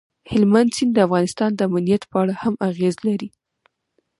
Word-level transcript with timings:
هلمند 0.31 0.69
سیند 0.75 0.91
د 0.95 0.97
افغانستان 1.07 1.49
د 1.55 1.59
امنیت 1.69 2.03
په 2.11 2.15
اړه 2.21 2.33
هم 2.41 2.53
اغېز 2.69 2.95
لري. 3.07 3.29